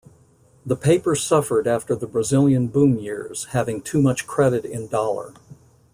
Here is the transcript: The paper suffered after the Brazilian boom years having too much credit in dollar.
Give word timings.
The 0.65 0.75
paper 0.75 1.13
suffered 1.13 1.67
after 1.67 1.95
the 1.95 2.07
Brazilian 2.07 2.69
boom 2.69 2.97
years 2.97 3.43
having 3.51 3.83
too 3.83 4.01
much 4.01 4.25
credit 4.25 4.65
in 4.65 4.87
dollar. 4.87 5.35